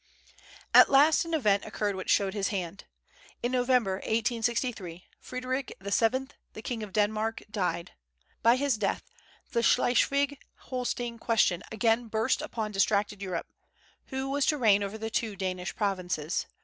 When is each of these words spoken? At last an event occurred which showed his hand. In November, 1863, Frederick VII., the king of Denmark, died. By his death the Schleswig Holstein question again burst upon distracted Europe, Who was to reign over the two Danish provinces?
At 0.73 0.89
last 0.89 1.25
an 1.25 1.35
event 1.35 1.63
occurred 1.63 1.93
which 1.95 2.09
showed 2.09 2.33
his 2.33 2.47
hand. 2.47 2.85
In 3.43 3.51
November, 3.51 3.97
1863, 3.97 5.05
Frederick 5.19 5.77
VII., 5.79 6.27
the 6.53 6.61
king 6.63 6.81
of 6.81 6.91
Denmark, 6.91 7.43
died. 7.51 7.91
By 8.41 8.55
his 8.55 8.79
death 8.79 9.03
the 9.51 9.61
Schleswig 9.61 10.39
Holstein 10.71 11.19
question 11.19 11.61
again 11.71 12.07
burst 12.07 12.41
upon 12.41 12.71
distracted 12.71 13.21
Europe, 13.21 13.53
Who 14.07 14.27
was 14.27 14.47
to 14.47 14.57
reign 14.57 14.81
over 14.81 14.97
the 14.97 15.11
two 15.11 15.35
Danish 15.35 15.75
provinces? 15.75 16.47